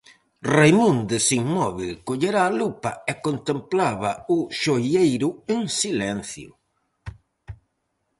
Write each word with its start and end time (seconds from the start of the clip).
Reimúndez, 0.57 1.25
inmóbil, 1.41 1.91
collera 2.07 2.41
a 2.45 2.53
lupa 2.59 2.91
e 3.11 3.13
contemplaba 3.25 4.11
o 4.35 4.37
xoieiro 4.59 5.29
en 5.53 5.61
silencio. 5.79 6.49